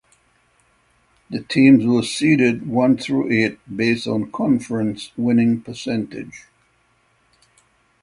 The 1.29 1.41
teams 1.43 1.85
were 1.85 2.01
seeded 2.01 2.65
one 2.65 2.97
through 2.97 3.29
eight 3.31 3.59
based 3.77 4.07
on 4.07 4.31
conference 4.31 5.11
winning 5.15 5.61
percentage. 5.61 6.47